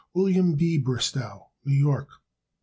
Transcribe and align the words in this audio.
Wm. 0.15 0.55
B. 0.57 0.79
Bristow, 0.79 1.49
New 1.63 1.75
York. 1.75 2.09